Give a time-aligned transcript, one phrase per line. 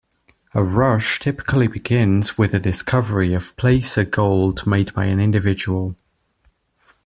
[0.55, 5.95] A rush typically begins with the discovery of placer gold made by an individual.